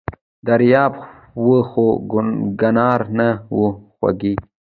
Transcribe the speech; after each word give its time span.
دریاب 0.45 0.93
و 1.45 1.47
خو 1.69 1.85
کناره 2.59 3.07
نه 3.17 3.29
وه 3.57 3.69
خوږې! 3.93 4.33